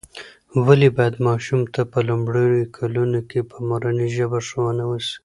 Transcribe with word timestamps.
ولې 0.65 0.87
باید 0.97 1.15
ماشوم 1.27 1.61
ته 1.73 1.81
په 1.91 1.99
لومړیو 2.07 2.71
کلونو 2.77 3.19
کې 3.29 3.39
په 3.51 3.57
مورنۍ 3.67 4.07
ژبه 4.17 4.39
ښوونه 4.47 4.83
وسي؟ 4.87 5.15